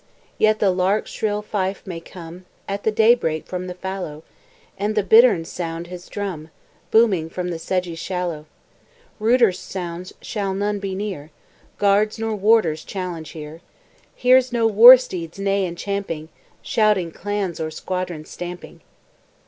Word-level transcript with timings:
Yet 0.39 0.57
the 0.57 0.71
lark's 0.71 1.11
shrill 1.11 1.43
fife 1.43 1.85
may 1.85 1.99
come 1.99 2.45
At 2.67 2.81
the 2.81 2.91
daybreak 2.91 3.45
from 3.45 3.67
the 3.67 3.75
fallow, 3.75 4.23
And 4.75 4.95
the 4.95 5.03
bittern 5.03 5.45
sound 5.45 5.85
his 5.85 6.07
drum, 6.09 6.49
Booming 6.89 7.29
from 7.29 7.49
the 7.49 7.59
sedgy 7.59 7.93
shallow. 7.93 8.47
Ruder 9.19 9.51
sounds 9.51 10.11
shall 10.19 10.55
none 10.55 10.79
be 10.79 10.95
near, 10.95 11.29
Guards 11.77 12.17
nor 12.17 12.35
warders 12.35 12.83
challenge 12.83 13.33
here, 13.37 13.61
Here's 14.15 14.51
no 14.51 14.65
war 14.65 14.97
steed's 14.97 15.37
neigh 15.37 15.67
and 15.67 15.77
champing, 15.77 16.29
Shouting 16.63 17.11
clans 17.11 17.59
or 17.59 17.69
squadrons 17.69 18.31
stamping." 18.31 18.81